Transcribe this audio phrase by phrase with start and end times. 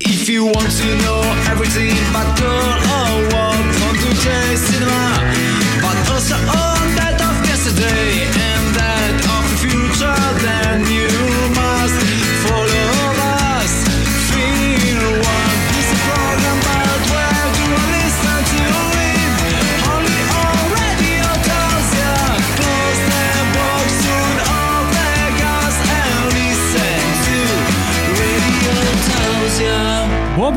[0.00, 5.16] If you want to know everything about girl or come to J Cinema.
[5.80, 8.55] But also on that of yesterday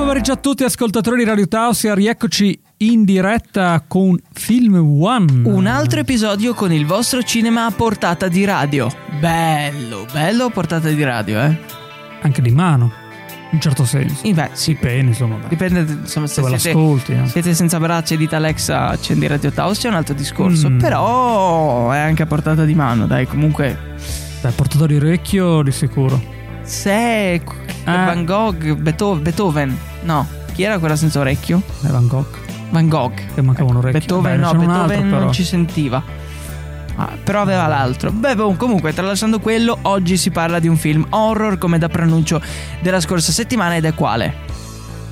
[0.09, 5.47] pomeriggio a tutti ascoltatori di Radio Tausia, rieccoci in diretta con Film One.
[5.47, 8.89] Un altro episodio con il vostro cinema a portata di radio.
[9.19, 11.59] Bello, bello a portata di radio, eh?
[12.23, 12.91] Anche di mano,
[13.25, 14.25] in un certo senso.
[14.25, 15.35] Eh, Beh, sì, Dipende, insomma.
[15.35, 15.47] Beh.
[15.47, 17.11] dipende insomma, se Dove siete, l'ascolti.
[17.11, 17.27] eh.
[17.27, 20.71] siete senza braccia e dite Alexa accendi Radio Taos, c'è un altro discorso.
[20.71, 20.79] Mm.
[20.79, 23.77] Però è anche a portata di mano, dai, comunque.
[24.41, 26.19] Dai, portato di orecchio di sicuro.
[26.63, 27.41] Se
[27.85, 28.05] Ah.
[28.05, 31.61] Van Gogh, Beetho- Beethoven, no, chi era quella senza orecchio?
[31.81, 32.37] È Van Gogh.
[32.71, 33.13] Van Gogh.
[33.33, 33.99] Che mancava un orecchio.
[33.99, 35.31] Beethoven, Beh, no, Beethoven altro, non però.
[35.31, 36.03] ci sentiva.
[36.95, 38.11] Ah, però aveva l'altro.
[38.11, 42.41] Beh, boh, comunque, tralasciando quello, oggi si parla di un film horror come da pronuncio
[42.81, 44.47] della scorsa settimana ed è quale?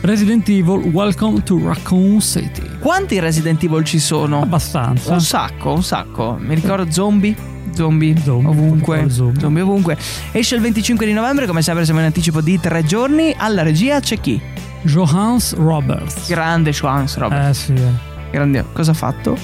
[0.02, 2.78] Resident Evil Welcome to Raccoon City.
[2.80, 4.42] Quanti Resident Evil ci sono?
[4.42, 5.12] Abbastanza.
[5.14, 6.38] Un sacco, un sacco.
[6.40, 7.36] Mi ricordo zombie.
[7.74, 9.10] Zombie, Zombie, ovunque.
[9.10, 9.40] zombie.
[9.40, 9.98] Zombie ovunque.
[10.32, 13.34] Esce il 25 di novembre, come sempre siamo in anticipo di tre giorni.
[13.38, 14.40] Alla regia c'è chi?
[14.84, 16.28] Johannes Roberts.
[16.30, 17.50] Grande Schwanz, Robert.
[17.50, 17.74] Eh sì.
[17.74, 17.92] eh.
[18.32, 18.66] Grande.
[18.74, 19.38] Cosa ha fatto?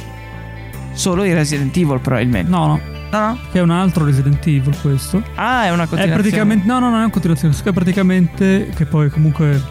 [0.94, 2.50] Solo i Resident Evil, probabilmente.
[2.50, 2.80] No, no.
[3.12, 3.38] No, no.
[3.52, 5.22] Che è un altro Resident Evil questo.
[5.36, 6.14] Ah, è una È continuazione.
[6.22, 6.66] praticamente.
[6.68, 7.54] No, no, non è una continuazione.
[7.64, 8.70] È praticamente.
[8.76, 9.62] Che poi comunque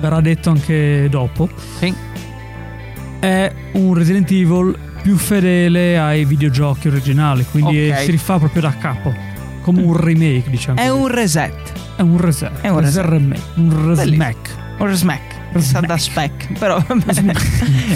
[0.00, 1.48] verrà detto anche dopo.
[1.78, 1.94] Sì.
[3.18, 7.44] È un Resident Evil più fedele ai videogiochi originali.
[7.50, 7.98] Quindi Ok.
[8.00, 9.12] si rifà proprio da capo.
[9.62, 10.78] Come un remake, diciamo.
[10.80, 11.00] È così.
[11.00, 11.72] un reset.
[11.96, 12.60] È un reset.
[12.60, 13.04] È un reset.
[13.04, 13.42] remake.
[13.54, 14.64] Un resmack.
[14.78, 15.58] Un smack.
[15.58, 16.58] Sa da spec.
[16.58, 16.78] Però.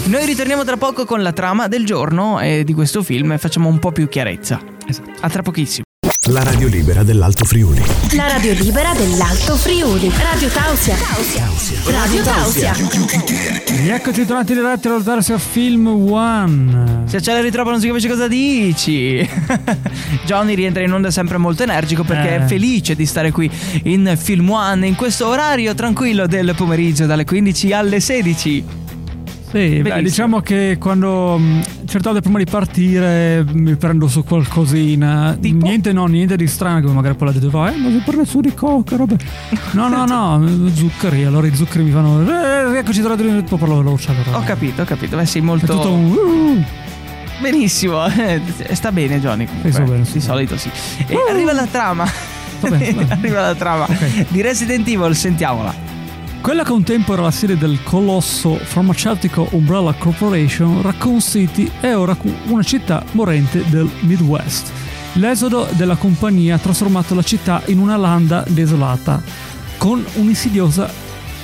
[0.07, 3.69] Noi ritorniamo tra poco con la trama del giorno e di questo film e facciamo
[3.69, 4.59] un po' più chiarezza.
[4.87, 5.11] Esatto.
[5.19, 5.83] A tra pochissimo.
[6.31, 7.81] La radio libera dell'Alto Friuli.
[8.15, 10.09] La radio libera dell'Alto Friuli.
[10.21, 10.95] Radio Tausia.
[11.85, 12.73] Radio Tausia.
[13.67, 17.03] Rieccoci tornati diretti a valutare su Film One.
[17.07, 19.27] Se acceleri troppo non si capisce cosa dici.
[20.25, 22.37] Johnny rientra in onda sempre molto energico perché Eh.
[22.37, 23.49] è felice di stare qui
[23.83, 28.63] in Film One in questo orario tranquillo del pomeriggio dalle 15 alle 16.
[29.51, 35.37] Sì, beh, diciamo che quando mh, certe volte prima di partire mi prendo su qualcosina.
[35.39, 35.65] Tipo?
[35.65, 38.39] Niente, no, niente di strano, come magari poi la fa, eh, ma si prende su
[38.39, 39.15] di coca, roba.
[39.71, 41.25] No, no, no, zuccheri.
[41.25, 44.11] Allora i zuccheri mi fanno, eh, eccoci tornati, poi parlo veloce.
[44.11, 44.37] Allora.
[44.37, 45.17] Ho capito, ho capito.
[45.17, 45.65] Beh, sei È molto.
[45.65, 46.11] tutto un...
[46.11, 46.63] uh,
[47.41, 48.05] Benissimo.
[48.05, 48.39] Eh,
[48.71, 49.45] Sta bene, Johnny.
[49.45, 49.83] Comunque.
[49.83, 50.69] bene, sto di solito sì.
[51.07, 52.05] E arriva la trama.
[52.61, 53.11] Va bene, va bene.
[53.13, 54.27] arriva la trama Ok.
[54.29, 55.89] di Resident Evil, sentiamola.
[56.41, 61.95] Quella che un tempo era la sede del colosso farmaceutico Umbrella Corporation, Raccoon City è
[61.95, 64.71] ora una città morente del Midwest.
[65.13, 69.21] L'esodo della compagnia ha trasformato la città in una landa desolata,
[69.77, 70.91] con un'insidiosa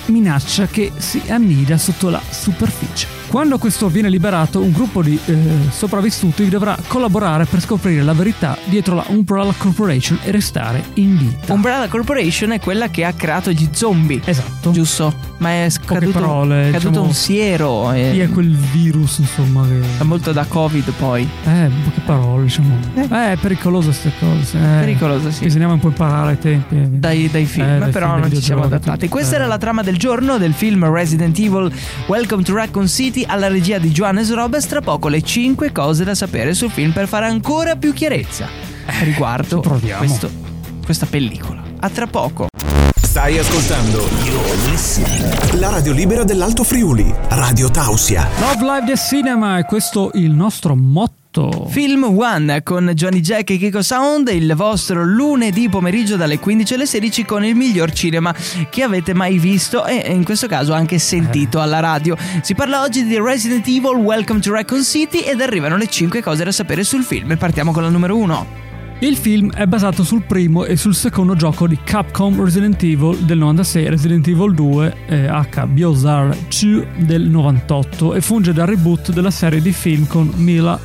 [0.08, 3.17] minaccia che si annida sotto la superficie.
[3.30, 5.36] Quando questo viene liberato, un gruppo di eh,
[5.70, 11.52] sopravvissuti dovrà collaborare per scoprire la verità dietro la Umbrella Corporation e restare in vita.
[11.54, 14.22] Umbrella Corporation è quella che ha creato gli zombie.
[14.24, 14.72] esatto.
[14.72, 15.14] Giusto?
[15.40, 17.92] Ma è scaduto, parole, è caduto diciamo, un siero.
[17.92, 19.82] E Chi è quel virus, insomma, che...
[20.00, 21.30] È molto da Covid poi.
[21.46, 22.76] Eh, poche parole, diciamo.
[22.96, 24.58] Eh, è pericoloso queste cose.
[24.58, 25.44] Eh, Pericoloso, sì.
[25.44, 26.78] Bisogna un po' imparare ai tempi.
[26.98, 29.08] Dai, dai film, Eh, dai però film, non ci siamo adattati.
[29.10, 29.40] Questa Eh.
[29.40, 31.72] era la trama del giorno del film Resident Evil
[32.08, 34.66] Welcome to Raccoon City alla regia di Johannes Robes.
[34.68, 38.48] Tra poco le 5 cose da sapere sul film per fare ancora più chiarezza
[39.04, 39.98] riguardo ci proviamo.
[40.00, 40.30] questo-
[40.84, 41.62] questa pellicola.
[41.80, 42.48] A tra poco.
[43.18, 44.08] Stai ascoltando
[45.60, 47.12] la radio libera dell'Alto Friuli.
[47.30, 48.30] Radio Tausia.
[48.38, 51.66] Love Live the Cinema, e questo il nostro motto.
[51.68, 56.86] Film One con Johnny Jack e Kiko Sound, il vostro lunedì pomeriggio dalle 15 alle
[56.86, 58.36] 16 con il miglior cinema
[58.70, 62.16] che avete mai visto e in questo caso anche sentito alla radio.
[62.44, 66.44] Si parla oggi di Resident Evil Welcome to Raccoon City ed arrivano le 5 cose
[66.44, 67.36] da sapere sul film.
[67.36, 68.67] Partiamo con la numero 1.
[69.00, 73.38] Il film è basato sul primo e sul secondo gioco di Capcom Resident Evil del
[73.38, 79.30] 96, Resident Evil 2 eh, H Biosar 2 del 98 e funge da reboot della
[79.30, 80.80] serie di film con Mila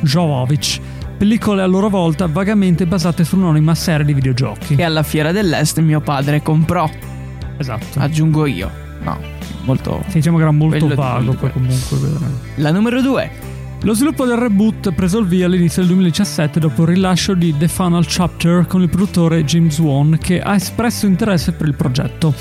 [0.00, 0.80] Jovovich.
[1.18, 4.76] Pellicole a loro volta vagamente basate su un'anonima serie di videogiochi.
[4.76, 6.88] Che alla Fiera dell'Est mio padre comprò,
[7.56, 7.98] Esatto.
[7.98, 8.70] aggiungo io.
[9.02, 9.18] No,
[9.64, 10.04] molto...
[10.06, 11.98] Sì, diciamo che era molto vago poi comunque.
[12.56, 13.55] La numero 2.
[13.86, 17.68] Lo sviluppo del reboot preso il via all'inizio del 2017 dopo il rilascio di The
[17.68, 22.34] Final Chapter con il produttore James Wan che ha espresso interesse per il progetto.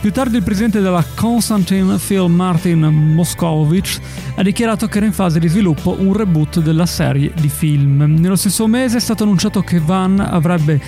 [0.00, 3.98] Più tardi il presidente della Constantin Film Martin Moskovich
[4.36, 8.04] ha dichiarato che era in fase di sviluppo un reboot della serie di film.
[8.20, 10.80] Nello stesso mese è stato annunciato che Van avrebbe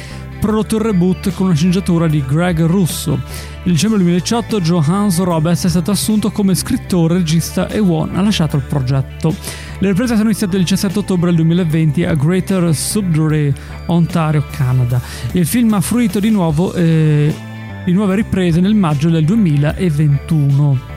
[0.44, 3.19] prodotto il reboot con una sceneggiatura di Greg Russo.
[3.64, 8.56] Nel dicembre 2018 Johannes Roberts è stato assunto come scrittore, regista e Won ha lasciato
[8.56, 9.34] il progetto.
[9.78, 13.52] Le riprese sono iniziate il 17 ottobre del 2020 a Greater Sudbury,
[13.86, 15.00] Ontario, Canada.
[15.32, 17.34] Il film ha fruito di nuovo eh,
[17.84, 20.92] di nuove riprese nel maggio del 2021.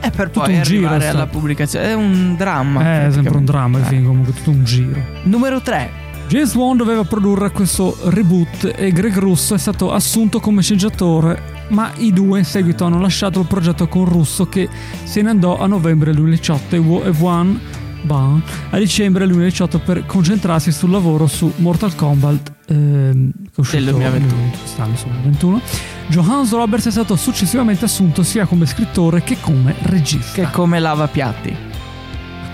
[0.00, 1.86] E per Tutto poi un giro, arrivare alla sta- pubblicazione.
[1.86, 2.82] È un dramma.
[3.02, 3.88] Eh, è sempre un dramma il Eh.
[3.88, 5.00] film, comunque tutto un giro.
[5.24, 6.06] Numero 3.
[6.28, 11.90] James Wan doveva produrre questo reboot e Greg Russo è stato assunto come sceneggiatore, ma
[11.96, 14.68] i due in seguito hanno lasciato il progetto con Russo che
[15.04, 17.58] se ne andò a novembre 2018 e Wa- e Wan
[18.02, 23.82] Ban a dicembre 2018 per concentrarsi sul lavoro su Mortal Kombat ehm, che è uscito
[23.84, 24.40] Del 2021.
[24.40, 25.60] nel- quest'anno, insomma, 21.
[26.08, 30.32] Johannes Roberts è stato successivamente assunto sia come scrittore che come regista.
[30.44, 31.54] Che come lavapiatti.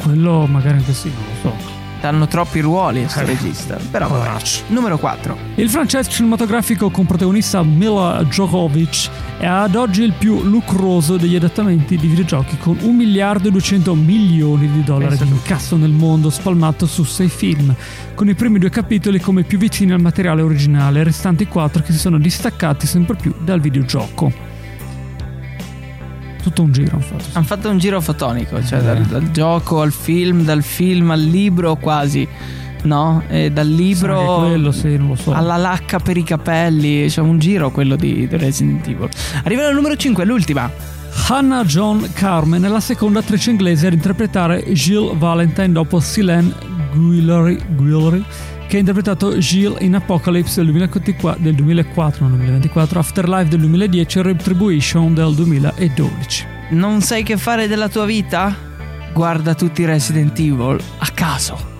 [0.02, 1.82] Quello magari anche sì, non lo so.
[2.04, 3.24] Danno troppi ruoli a sto Eh.
[3.24, 3.78] regista.
[3.90, 4.36] Però vabbè.
[4.66, 5.38] Numero 4.
[5.54, 9.08] Il francese cinematografico con protagonista Mila Djokovic
[9.38, 13.94] è ad oggi il più lucroso degli adattamenti di videogiochi con 1 miliardo e 200
[13.94, 17.74] milioni di dollari Pensa di incasso nel mondo spalmato su 6 film,
[18.14, 21.98] con i primi due capitoli come più vicini al materiale originale restanti 4 che si
[21.98, 24.53] sono distaccati sempre più dal videogioco.
[26.44, 27.24] Tutto un giro infatti.
[27.32, 28.82] Hanno fatto un giro fotonico, cioè Eh.
[28.82, 32.28] dal, dal gioco al film, dal film al libro quasi,
[32.82, 33.22] no?
[33.28, 35.32] E dal libro quello sì, non lo so.
[35.32, 39.08] alla lacca per i capelli, c'è un giro quello di, Resident Evil.
[39.42, 40.70] Arriva al numero 5, l'ultima.
[41.28, 46.52] Hannah John Carmen è la seconda attrice inglese ad interpretare Jill Valentine dopo Silen
[46.92, 48.22] Guillory, Guillory,
[48.74, 54.18] che ha interpretato Jill in Apocalypse del 2024, del 2004, non 2024, Afterlife del 2010
[54.18, 56.46] e Retribution del 2012.
[56.70, 58.52] Non sai che fare della tua vita?
[59.12, 61.73] Guarda tutti Resident Evil a caso.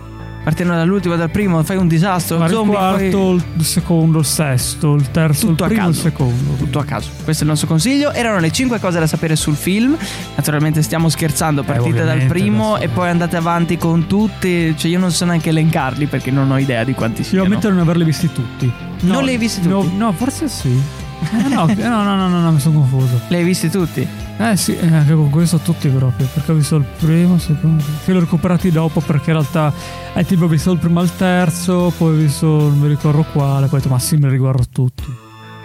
[0.44, 2.37] Partendo dall'ultimo, dal primo, fai un disastro.
[2.37, 5.88] Ma il zombie, quarto, poi- il secondo, il sesto, il terzo, Tutto a il primo
[5.88, 6.06] il caso.
[6.08, 6.52] secondo.
[6.58, 7.08] tutto a caso.
[7.25, 8.12] Questo è il nostro consiglio.
[8.12, 9.96] Erano le 5 cose da sapere sul film.
[10.37, 14.75] Naturalmente stiamo scherzando, partite dal ovviamente, primo e poi andate avanti con tutti.
[14.76, 17.44] Cioè, io non so neanche elencarli perché non ho idea di quanti Io siano.
[17.46, 18.70] ammetto di non averli visti tutti.
[19.00, 19.96] Non li hai visti no, tutti?
[19.96, 20.69] No, forse sì.
[20.69, 23.19] Eh, no, eh, no, no, no, no, no, mi sono confuso.
[23.29, 24.06] Li hai visti tutti?
[24.36, 27.84] Eh sì, eh, anche con questo tutti proprio, perché ho visto il primo, il secondo,
[28.04, 29.72] che li ho recuperati dopo perché in realtà
[30.12, 33.66] ai tempi ho visto il primo al terzo, poi ho visto non mi ricordo quale,
[33.66, 35.04] poi ho detto ma sì me li riguardo tutti.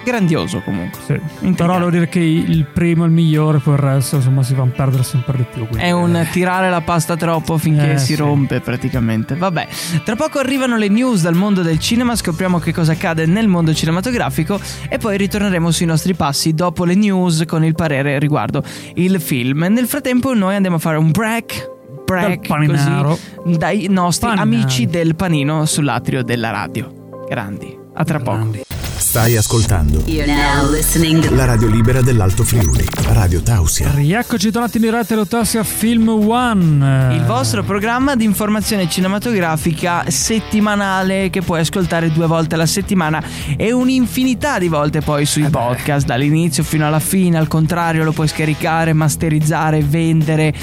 [0.03, 0.99] Grandioso comunque.
[1.05, 1.51] Sì.
[1.51, 4.71] Però devo dire che il primo è il migliore, poi il resto insomma si vanno
[4.71, 5.67] a perdere sempre di più.
[5.67, 6.27] quindi, È un eh.
[6.31, 8.15] tirare la pasta troppo finché Eh, si sì.
[8.15, 9.35] rompe praticamente.
[9.35, 9.67] Vabbè,
[10.03, 13.73] tra poco arrivano le news dal mondo del cinema, scopriamo che cosa accade nel mondo
[13.73, 18.63] cinematografico e poi ritorneremo sui nostri passi dopo le news con il parere riguardo
[18.95, 19.65] il film.
[19.69, 21.77] Nel frattempo noi andiamo a fare un break.
[22.05, 24.49] Break così dai nostri Paninaro.
[24.49, 26.91] amici del panino sull'atrio della radio.
[27.29, 28.78] Grandi, a tra poco.
[29.09, 33.91] Stai ascoltando You're now listening to la radio libera dell'Alto Friuli, Radio Tausia.
[33.91, 37.15] Rieccoci tornati in diretta a Film One.
[37.15, 43.19] Il vostro programma di informazione cinematografica settimanale che puoi ascoltare due volte alla settimana
[43.57, 45.57] e un'infinità di volte poi sui Eh beh.
[45.57, 50.53] podcast, dall'inizio fino alla fine, al contrario lo puoi scaricare, masterizzare, vendere.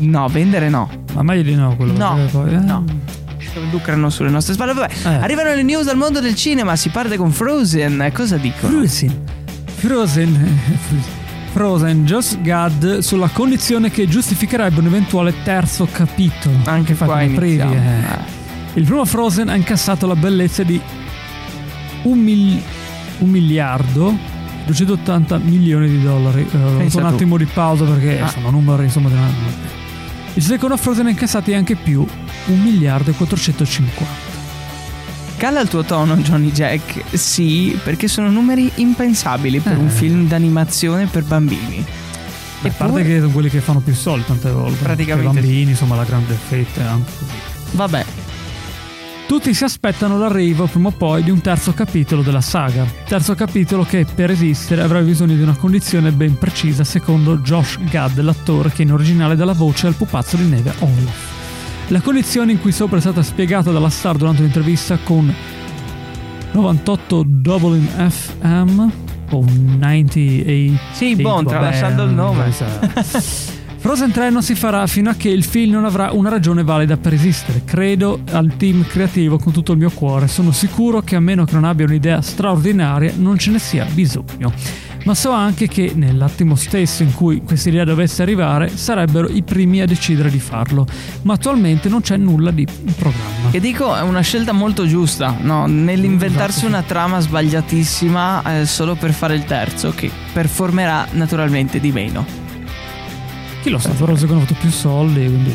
[0.00, 0.90] No, vendere no.
[1.14, 2.84] Ma meglio di no quello No, perché poi, eh, no.
[3.70, 4.72] Lucrano sulle nostre spalle.
[4.74, 5.08] Vabbè, Eh.
[5.08, 8.10] arrivano le news dal mondo del cinema, si parte con Frozen.
[8.14, 8.72] Cosa dicono?
[8.78, 9.20] Frozen.
[9.76, 10.58] Frozen.
[11.52, 16.58] Frozen, Just Gad sulla condizione che giustificherebbe un eventuale terzo capitolo.
[16.64, 17.72] Anche qua iniziamo.
[17.72, 17.76] eh.
[17.76, 18.34] Eh.
[18.74, 20.78] Il primo Frozen ha incassato la bellezza di
[22.02, 22.60] un, mil-
[23.20, 24.14] un miliardo
[24.66, 26.42] 280 milioni di dollari.
[26.42, 28.28] Eh, Pensa avuto un attimo di pausa perché Ah.
[28.28, 29.30] sono numeri insomma di una-
[30.36, 32.06] Il secondo Frozen ha incassato anche più
[32.46, 34.34] 1 miliardo e 450.
[35.38, 37.16] Cala il tuo tono, Johnny Jack.
[37.16, 39.76] Sì, perché sono numeri impensabili per Eh.
[39.76, 41.84] un film d'animazione per bambini.
[42.62, 44.82] A parte che sono quelli che fanno più soldi tante volte.
[44.82, 47.10] Praticamente I bambini, insomma, la grande fetta è anche.
[47.72, 48.04] Vabbè,
[49.26, 52.86] Tutti si aspettano l'arrivo prima o poi di un terzo capitolo della saga.
[53.08, 58.20] Terzo capitolo che per esistere avrebbe bisogno di una condizione ben precisa secondo Josh Gad,
[58.20, 61.34] l'attore che in originale dà la voce al pupazzo di neve Olaf.
[61.88, 65.34] La condizione in cui sopra è stata spiegata dalla star durante un'intervista con
[66.52, 68.88] 98 Dublin FM
[69.30, 72.52] o 98 Sì, vabbè, tralasciando il nome.
[73.86, 76.96] Frozen 3 non si farà fino a che il film non avrà una ragione valida
[76.96, 77.62] per esistere.
[77.64, 80.26] Credo al team creativo con tutto il mio cuore.
[80.26, 84.52] Sono sicuro che a meno che non abbia un'idea straordinaria non ce ne sia bisogno.
[85.04, 89.80] ma so anche che nell'attimo stesso in cui questa idea dovesse arrivare sarebbero i primi
[89.80, 90.84] a decidere di farlo,
[91.22, 92.66] ma attualmente non c'è nulla di
[92.96, 93.50] programma.
[93.52, 95.66] Che dico è una scelta molto giusta, no?
[95.66, 96.72] nell'inventarsi Esatto.
[96.72, 102.45] una trama sbagliatissima eh, solo per fare il terzo, che performerà naturalmente di meno.
[103.66, 105.52] Chi lo sa, forse hanno avuto più soldi, quindi...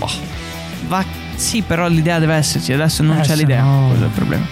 [0.90, 1.02] Va,
[1.34, 4.46] sì, però l'idea deve esserci, adesso non Eh, c'è l'idea, no- quello è il problema.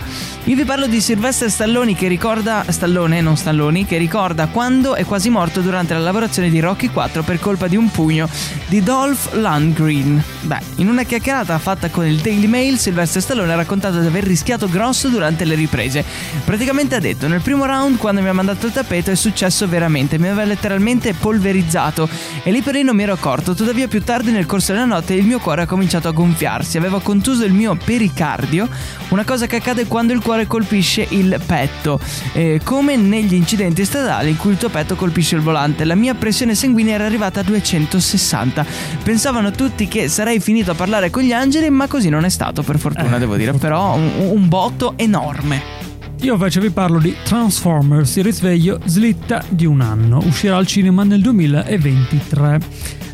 [0.46, 5.04] Io vi parlo di Sylvester Stallone che ricorda Stallone, non Stalloni, che ricorda quando è
[5.04, 8.28] quasi morto durante la lavorazione di Rocky 4 per colpa di un pugno
[8.68, 10.24] di Dolph Lundgren.
[10.42, 14.24] Beh, in una chiacchierata fatta con il Daily Mail, Sylvester Stallone ha raccontato di aver
[14.24, 16.04] rischiato grosso durante le riprese.
[16.46, 20.18] Praticamente ha detto: Nel primo round, quando mi ha mandato il tappeto, è successo veramente.
[20.18, 22.10] Mi aveva letteralmente polverizzato.
[22.42, 23.54] E lì per lì non mi ero accorto.
[23.54, 26.78] Tuttavia, più tardi nel corso della notte, il mio cuore ha cominciato a gonfiarsi.
[26.78, 28.68] Aveva contuso il mio pericardio,
[29.10, 32.00] una cosa che accade quando il cuore colpisce il petto.
[32.34, 35.84] Eh, come negli incidenti stradali in cui il tuo petto colpisce il volante.
[35.86, 38.66] La mia pressione sanguigna era arrivata a 260.
[39.04, 42.64] Pensavano tutti che sarei finito a parlare con gli angeli, ma così non è stato,
[42.64, 43.52] per fortuna, Eh, devo dire.
[43.52, 45.79] per Però un, un botto enorme.
[46.22, 50.22] Io invece vi parlo di Transformers, il risveglio slitta di un anno.
[50.26, 52.60] Uscirà al cinema nel 2023.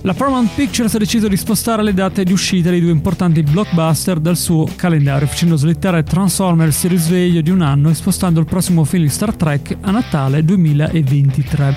[0.01, 4.19] La Paramount Pictures ha deciso di spostare le date di uscita dei due importanti blockbuster
[4.19, 8.83] dal suo calendario, facendo slittare Transformers il risveglio di un anno e spostando il prossimo
[8.83, 11.75] film di Star Trek a Natale 2023.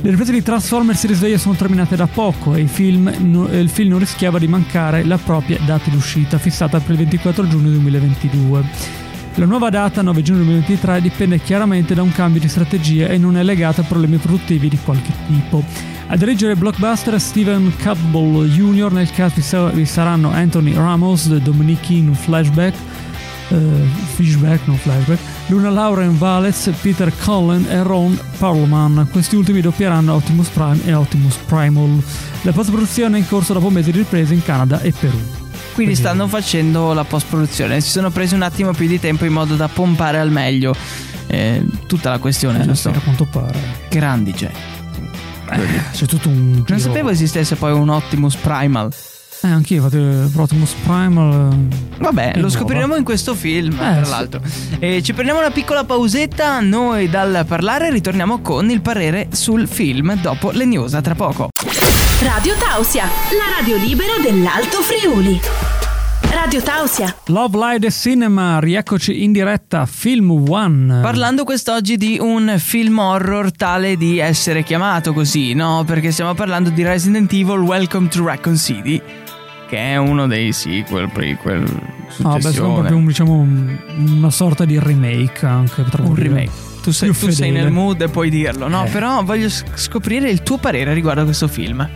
[0.00, 3.12] Le riprese di Transformers il risveglio sono terminate da poco e il film,
[3.52, 7.46] il film non rischiava di mancare la propria data di uscita, fissata per il 24
[7.46, 9.11] giugno 2022.
[9.36, 13.38] La nuova data, 9 giugno 2023, dipende chiaramente da un cambio di strategia e non
[13.38, 15.64] è legata a problemi produttivi di qualche tipo.
[16.08, 21.88] A dirigere blockbuster Steven Campbell Jr., nel cast vi, sa- vi saranno Anthony Ramos, Dominic
[21.88, 22.74] in flashback,
[23.48, 23.56] eh,
[24.14, 29.08] flashback, non flashback, Luna Lauren Valez, Peter Cullen e Ron Perlman.
[29.10, 32.02] Questi ultimi doppieranno Optimus Prime e Optimus Primal.
[32.42, 35.51] La post-produzione è in corso dopo mesi di riprese in Canada e Perù.
[35.72, 37.80] Quindi stanno facendo la post produzione.
[37.80, 40.74] Si sono presi un attimo più di tempo in modo da pompare al meglio
[41.26, 42.60] eh, tutta la questione.
[42.62, 42.90] Eh, giusto?
[42.90, 43.58] a quanto pare.
[43.88, 44.52] Grandi Jay.
[45.92, 48.90] C'è tutto un Non sapevo esistesse poi un Optimus Primal.
[49.44, 51.52] Eh, anch'io, infatti, per Optimus Primal.
[51.52, 52.48] eh, Vabbè, lo nuova.
[52.56, 54.10] scopriremo in questo film, Eh, tra sì.
[54.10, 54.40] l'altro.
[54.78, 56.60] E ci prendiamo una piccola pausetta.
[56.60, 60.94] Noi dal parlare ritorniamo con il parere sul film dopo le news.
[60.94, 61.48] A tra poco.
[62.22, 65.40] Radio Tausia, la radio libera dell'Alto Friuli.
[66.30, 67.14] Radio Tausia.
[67.26, 71.00] Love Light e Cinema, rieccoci in diretta, Film One.
[71.02, 75.82] Parlando quest'oggi di un film horror tale di essere chiamato così, no?
[75.84, 79.00] Perché stiamo parlando di Resident Evil Welcome to Raccoon City,
[79.72, 81.64] che è uno dei sequel, prequel,
[82.24, 83.78] Ah, beh, sono proprio un, diciamo, un-
[84.18, 85.80] una sorta di remake anche.
[85.98, 86.28] un dire.
[86.28, 86.50] remake.
[86.82, 88.84] Tu sei, tu sei nel mood e puoi dirlo, no?
[88.84, 88.90] Eh.
[88.90, 91.88] Però voglio scoprire il tuo parere riguardo a questo film.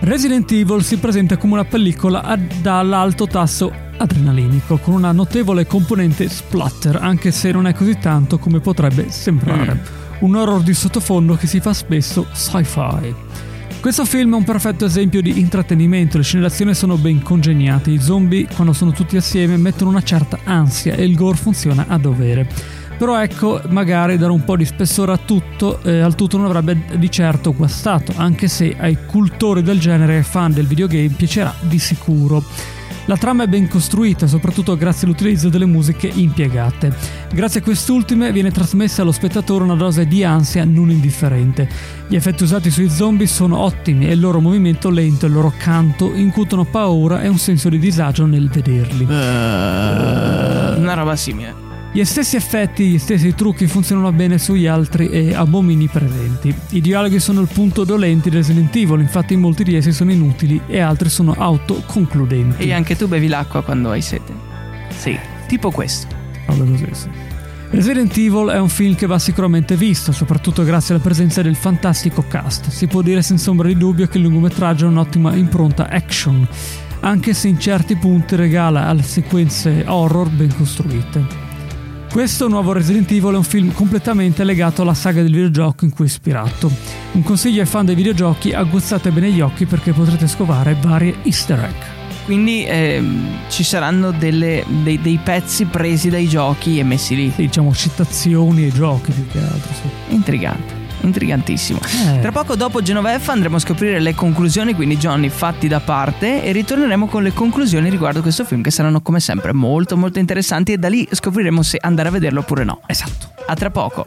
[0.00, 6.96] Resident Evil si presenta come una pellicola dall'alto tasso adrenalinico, con una notevole componente splatter,
[6.98, 10.04] anche se non è così tanto come potrebbe sembrare.
[10.20, 13.14] Un horror di sottofondo che si fa spesso sci-fi.
[13.86, 18.00] Questo film è un perfetto esempio di intrattenimento, le scene d'azione sono ben congegnate, i
[18.00, 22.48] zombie quando sono tutti assieme mettono una certa ansia e il gore funziona a dovere.
[22.98, 26.98] Però ecco, magari dare un po' di spessore a tutto, eh, al tutto non avrebbe
[26.98, 31.78] di certo guastato, anche se ai cultori del genere e fan del videogame piacerà di
[31.78, 32.42] sicuro.
[33.06, 36.92] La trama è ben costruita, soprattutto grazie all'utilizzo delle musiche impiegate.
[37.32, 41.68] Grazie a quest'ultime viene trasmessa allo spettatore una dose di ansia non indifferente.
[42.08, 45.52] Gli effetti usati sui zombie sono ottimi e il loro movimento lento e il loro
[45.56, 49.04] canto incutono paura e un senso di disagio nel vederli.
[49.04, 51.65] Una roba simile.
[51.96, 56.54] Gli stessi effetti, gli stessi trucchi funzionano bene sugli altri e abomini presenti.
[56.72, 60.60] I dialoghi sono il punto dolente di Resident Evil, infatti molti di essi sono inutili
[60.66, 62.64] e altri sono autoconcludenti.
[62.64, 64.30] E anche tu bevi l'acqua quando hai sete.
[64.90, 66.14] Sì, tipo questo.
[66.44, 67.08] Roba così, sì.
[67.70, 72.26] Resident Evil è un film che va sicuramente visto, soprattutto grazie alla presenza del fantastico
[72.28, 72.68] cast.
[72.68, 76.46] Si può dire senza ombra di dubbio che il lungometraggio ha un'ottima impronta action,
[77.00, 81.45] anche se in certi punti regala alle sequenze horror ben costruite.
[82.10, 86.06] Questo nuovo Resident Evil è un film completamente legato alla saga del videogioco in cui
[86.06, 86.70] è ispirato.
[87.12, 91.58] Un consiglio ai fan dei videogiochi, aguzzate bene gli occhi perché potrete scovare varie easter
[91.62, 91.74] egg.
[92.24, 97.30] Quindi ehm, ci saranno delle- dei, dei pezzi presi dai giochi e messi lì.
[97.30, 99.72] Sì, diciamo citazioni ai giochi più che altro.
[99.74, 100.14] Sì.
[100.14, 100.74] Intrigante,
[101.06, 101.78] intrigantissimo.
[102.14, 102.20] Eh.
[102.20, 106.52] Tra poco dopo Genoveffa andremo a scoprire le conclusioni, quindi Johnny fatti da parte e
[106.52, 110.78] ritorneremo con le conclusioni riguardo questo film che saranno come sempre molto molto interessanti e
[110.78, 112.80] da lì scopriremo se andare a vederlo oppure no.
[112.86, 113.32] Esatto.
[113.48, 114.04] A tra poco.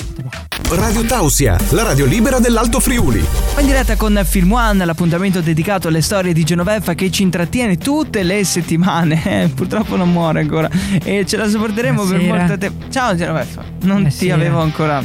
[0.71, 3.25] Radio Tausia, la radio libera dell'Alto Friuli.
[3.59, 8.23] In diretta con Film One, l'appuntamento dedicato alle storie di Genoveffa che ci intrattiene tutte
[8.23, 9.17] le settimane.
[9.29, 10.67] Eh, purtroppo non muore ancora
[11.03, 12.37] e ce la sopporteremo per Buonasera.
[12.37, 12.85] molto tempo.
[12.89, 14.33] Ciao Genoveffa, non ti Buonasera.
[14.33, 15.03] avevo ancora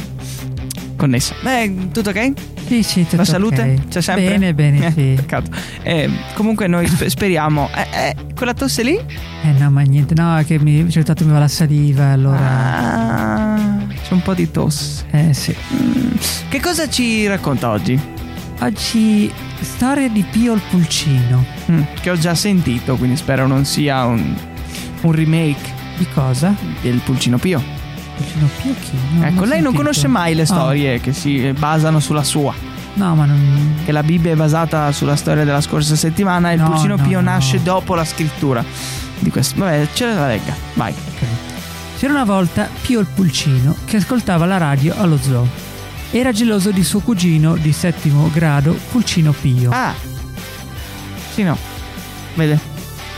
[0.95, 1.33] connesso.
[1.41, 2.31] Beh, tutto ok?
[2.67, 3.61] Sì, sì, tutto La salute?
[3.79, 3.87] ok.
[3.89, 4.25] C'è sempre?
[4.25, 5.13] Bene, bene, Eh, sì.
[5.15, 5.51] Peccato.
[5.83, 7.69] Eh, comunque noi spe- speriamo.
[7.75, 8.95] Eh, eh, quella tosse lì?
[8.97, 12.39] Eh no, ma niente, no, è che mi, c'è stato mi va la saliva, allora...
[12.39, 15.05] Ah, c'è un po' di tosse.
[15.11, 15.55] Eh sì.
[15.73, 16.11] Mm,
[16.49, 17.99] Che cosa ci racconta oggi?
[18.59, 21.43] Oggi, storia di Pio il Pulcino.
[21.71, 24.33] Mm, che ho già sentito, quindi spero non sia un,
[25.01, 26.53] un remake Di cosa?
[26.81, 27.61] del Pulcino Pio.
[28.15, 28.91] Pulcino Pio chi?
[29.13, 29.71] Non ecco, lei non sentito.
[29.73, 32.53] conosce mai le Ah, storie che si basano sulla sua.
[32.93, 33.75] no, ma non...
[33.83, 37.03] Che la Bibbia è basata sulla storia della scorsa settimana e il No, Pulcino no,
[37.03, 37.29] Pio no.
[37.31, 38.63] nasce dopo la scrittura
[39.19, 39.59] di questo.
[39.59, 40.91] Vabbè, ce la legga, vai.
[40.93, 41.27] Ok.
[41.97, 45.47] C'era una volta Pio il Pulcino che ascoltava la radio allo zoo.
[46.11, 49.93] Era geloso di suo cugino di settimo grado, Pulcino Pio, Ah,
[51.33, 51.57] sì, no.
[52.35, 52.59] Vede.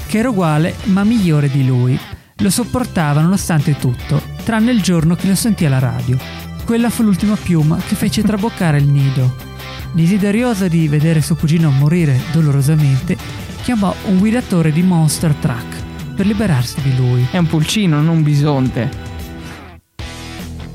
[0.08, 2.00] che era uguale ma migliore di lui.
[2.38, 6.18] Lo sopportava nonostante tutto, tranne il giorno che lo sentì alla radio.
[6.64, 9.36] Quella fu l'ultima piuma che fece traboccare il nido.
[9.92, 13.18] Desiderioso di vedere suo cugino morire dolorosamente,
[13.62, 17.28] chiamò un guidatore di Monster Truck per liberarsi di lui.
[17.30, 18.90] È un pulcino, non un bisonte.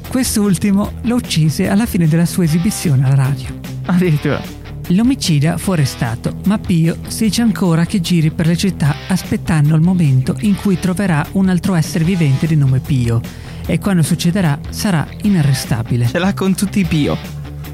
[0.06, 3.58] Quest'ultimo lo uccise alla fine della sua esibizione alla radio.
[3.86, 4.42] Addirittura.
[4.88, 9.80] L'omicida fu arrestato, ma Pio si dice ancora che giri per le città aspettando il
[9.80, 13.50] momento in cui troverà un altro essere vivente di nome Pio.
[13.66, 16.06] E quando succederà sarà inarrestabile.
[16.06, 17.16] Ce l'ha con tutti i Pio.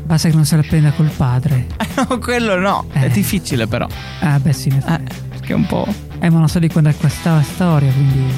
[0.05, 1.67] Basta che non se la prenda col padre.
[2.09, 2.87] No, quello no.
[2.93, 3.09] È Eh.
[3.09, 3.85] difficile però.
[4.21, 5.85] Ah, beh, sì, Eh, perché è un po'.
[6.21, 8.33] Eh, ma non so di quando è questa storia, quindi.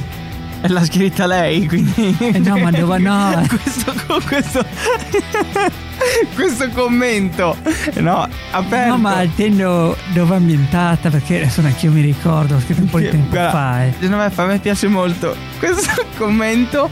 [0.62, 2.16] E l'ha scritta lei, quindi.
[2.19, 3.45] Eh, no, ma dove no?
[3.62, 3.95] questo,
[4.26, 4.64] questo,
[6.35, 7.57] questo commento,
[7.97, 8.90] no, aperto.
[8.92, 12.88] No, ma intendo dove è ambientata, perché adesso neanche io mi ricordo, ho scritto un
[12.88, 13.84] po' di tempo Guarda, fa.
[13.84, 13.93] eh.
[14.00, 16.89] Genoveffa, a me piace molto questo commento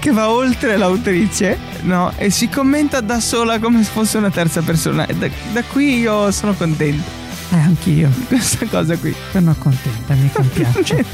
[0.00, 2.12] che va oltre l'autrice, no?
[2.16, 5.06] E si commenta da sola come se fosse una terza persona.
[5.06, 7.08] E Da, da qui io sono contento.
[7.52, 8.10] Eh, anch'io.
[8.26, 9.14] Questa cosa qui.
[9.30, 11.04] Sono contenta, mi piace.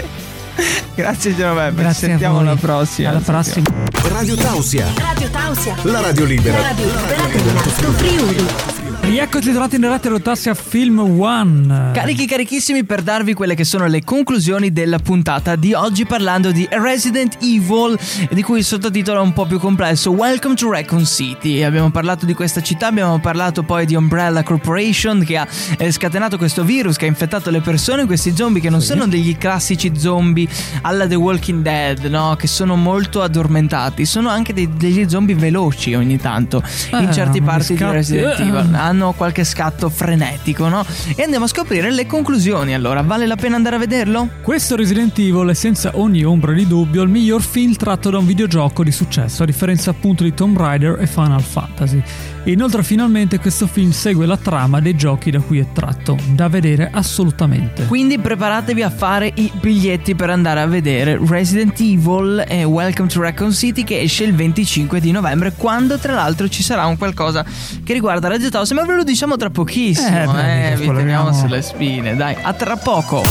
[0.94, 3.10] Grazie Genoveffa, ci Grazie a sentiamo alla prossima.
[3.10, 3.66] Alla prossima.
[4.08, 5.76] Radio Tausia, Radio Tausia.
[5.82, 6.58] la radio libera.
[6.58, 8.75] La radio libera dell'Alto Friuli.
[9.06, 11.90] Rieccoci tornati in diretta Rotassia Film One.
[11.92, 16.66] Carichi carichissimi per darvi quelle che sono le conclusioni della puntata di oggi parlando di
[16.68, 17.96] Resident Evil
[18.30, 22.26] di cui il sottotitolo è un po' più complesso Welcome to Raccoon City abbiamo parlato
[22.26, 25.46] di questa città abbiamo parlato poi di Umbrella Corporation che ha
[25.78, 29.38] eh, scatenato questo virus che ha infettato le persone questi zombie che non sono degli
[29.38, 30.48] classici zombie
[30.82, 32.34] alla The Walking Dead no?
[32.36, 36.60] che sono molto addormentati sono anche dei- degli zombie veloci ogni tanto
[36.92, 37.84] in Eh, certe parti di.
[37.84, 38.42] Resident Eh.
[38.42, 40.84] Evil hanno qualche scatto frenetico, no?
[41.14, 42.74] E andiamo a scoprire le conclusioni.
[42.74, 44.28] Allora, vale la pena andare a vederlo?
[44.42, 48.26] Questo Resident Evil è senza ogni ombra di dubbio il miglior film tratto da un
[48.26, 52.02] videogioco di successo, a differenza appunto di Tomb Raider e Final Fantasy.
[52.46, 56.46] E inoltre finalmente questo film segue la trama dei giochi da cui è tratto, da
[56.46, 57.86] vedere assolutamente.
[57.86, 63.20] Quindi preparatevi a fare i biglietti per andare a vedere Resident Evil e Welcome to
[63.20, 67.44] Raccoon City che esce il 25 di novembre, quando tra l'altro ci sarà un qualcosa
[67.82, 71.32] che riguarda Radio Toss, ma ve lo diciamo tra pochissimo, Eh, beh, eh, vi teniamo
[71.32, 72.14] sulle spine.
[72.14, 73.24] Dai, a tra poco.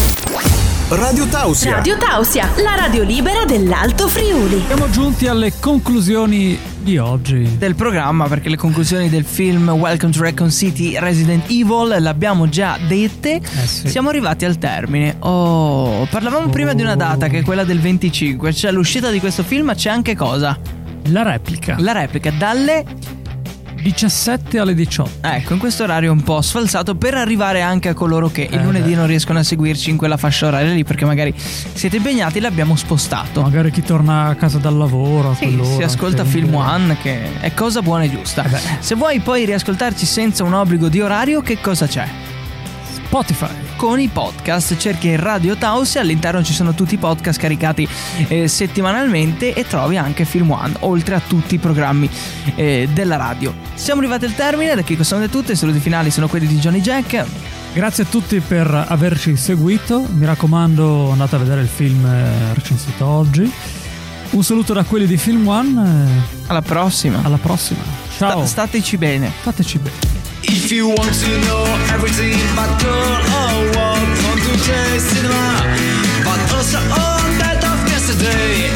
[0.89, 4.61] Radio Tausia, Radio Tausia, la radio libera dell'Alto Friuli.
[4.67, 7.57] Siamo giunti alle conclusioni di oggi.
[7.57, 12.47] del programma perché le conclusioni del film Welcome to Raccoon City Resident Evil le abbiamo
[12.47, 13.37] già dette.
[13.37, 13.89] Eh sì.
[13.89, 15.15] Siamo arrivati al termine.
[15.19, 19.41] Oh, parlavamo prima di una data che è quella del 25, cioè l'uscita di questo
[19.41, 20.57] film, c'è anche cosa?
[21.05, 21.75] La replica.
[21.79, 22.85] La replica dalle
[23.91, 25.27] 17 alle 18.
[25.27, 28.63] Ecco, in questo orario un po' sfalsato per arrivare anche a coloro che il Eh,
[28.63, 28.95] lunedì beh.
[28.95, 33.41] non riescono a seguirci in quella fascia oraria lì perché magari siete impegnati, l'abbiamo spostato.
[33.43, 35.35] Magari chi torna a casa dal lavoro.
[35.37, 38.43] Sì, si ascolta quindi- Film One che è cosa buona e giusta.
[38.43, 38.59] Eh.
[38.79, 42.07] Se vuoi poi riascoltarci senza un obbligo di orario, che cosa c'è?
[43.05, 43.64] Spotify.
[43.85, 47.87] Con i podcast cerchi Radio Taos e all'interno ci sono tutti i podcast caricati
[48.29, 52.09] eh, settimanalmente e trovi anche Film One, oltre a tutti i programmi
[52.55, 53.53] eh, della radio.
[53.75, 56.81] Siamo arrivati al termine, da Kiko sono tutte, i saluti finali sono quelli di Johnny
[56.81, 57.25] Jack.
[57.73, 60.03] Grazie a tutti per averci seguito.
[60.13, 63.49] Mi raccomando, andate a vedere il film eh, recensito oggi.
[64.31, 66.07] Un saluto da quelli di Film One.
[66.07, 67.19] eh, Alla prossima.
[67.21, 67.81] alla prossima.
[68.17, 68.39] Ciao.
[68.39, 69.31] Sta- stateci bene.
[69.41, 70.14] Fateci bene.
[70.65, 75.61] If you want to know everything but girl or what from today's cinema,
[76.25, 78.74] but also all that of yesterday.